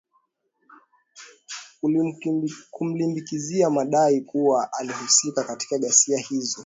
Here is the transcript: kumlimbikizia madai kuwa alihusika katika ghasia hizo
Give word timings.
kumlimbikizia 2.71 3.69
madai 3.69 4.21
kuwa 4.21 4.73
alihusika 4.73 5.43
katika 5.43 5.77
ghasia 5.77 6.17
hizo 6.17 6.59